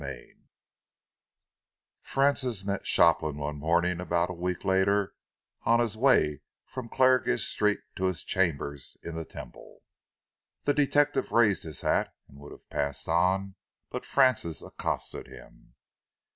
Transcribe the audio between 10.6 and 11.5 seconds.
The detective